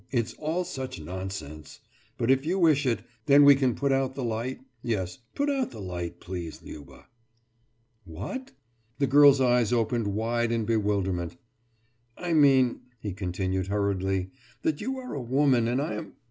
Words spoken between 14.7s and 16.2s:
you are a woman and I am